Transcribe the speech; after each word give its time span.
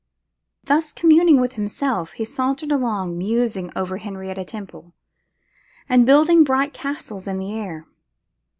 Thus 0.63 0.91
communing 0.93 1.39
with 1.39 1.53
himself, 1.53 2.13
he 2.13 2.25
sauntered 2.25 2.71
along, 2.71 3.19
musing 3.19 3.69
over 3.75 3.97
Henrietta 3.97 4.43
Temple, 4.43 4.93
and 5.87 6.07
building 6.07 6.43
bright 6.43 6.73
castles 6.73 7.27
in 7.27 7.37
the 7.37 7.53
air. 7.53 7.85